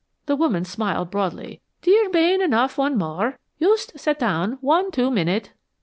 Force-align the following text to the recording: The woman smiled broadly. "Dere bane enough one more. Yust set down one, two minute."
The 0.25 0.35
woman 0.35 0.65
smiled 0.65 1.11
broadly. 1.11 1.61
"Dere 1.83 2.09
bane 2.09 2.41
enough 2.41 2.75
one 2.75 2.97
more. 2.97 3.37
Yust 3.59 3.99
set 3.99 4.17
down 4.17 4.53
one, 4.59 4.89
two 4.89 5.11
minute." 5.11 5.53